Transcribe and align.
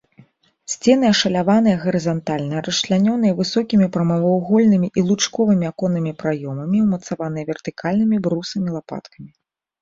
Сцены 0.73 1.05
ашаляваныя 1.15 1.77
гарызантальна, 1.83 2.61
расчлянёныя 2.67 3.33
высокімі 3.41 3.87
прамавугольнымі 3.97 4.89
і 5.03 5.05
лучковымі 5.11 5.69
аконнымі 5.71 6.11
праёмамі, 6.25 6.77
умацаваныя 6.87 7.43
вертыкальнымі 7.53 8.17
брусамі-лапаткамі. 8.27 9.29